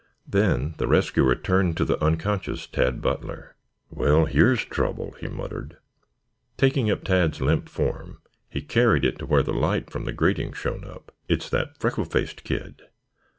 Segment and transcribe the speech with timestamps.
[0.27, 3.55] Then the rescuer turned to the unconscious Tad Butler.
[3.91, 5.77] "Well, here's trouble!" he muttered.
[6.57, 8.17] Taking up Tad's limp form
[8.49, 11.11] he carried it to where the light from the grating shone up.
[11.27, 12.81] "It's that freckle faced kid.